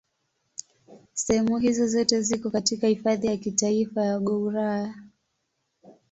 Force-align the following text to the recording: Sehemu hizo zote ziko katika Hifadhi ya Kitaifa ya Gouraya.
Sehemu 1.13 1.57
hizo 1.57 1.87
zote 1.87 2.21
ziko 2.21 2.49
katika 2.49 2.87
Hifadhi 2.87 3.27
ya 3.27 3.37
Kitaifa 3.37 4.05
ya 4.05 4.19
Gouraya. 4.19 4.93